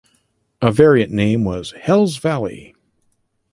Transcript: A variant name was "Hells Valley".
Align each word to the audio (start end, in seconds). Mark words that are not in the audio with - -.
A 0.63 0.71
variant 0.71 1.11
name 1.11 1.43
was 1.43 1.73
"Hells 1.73 2.17
Valley". 2.17 2.73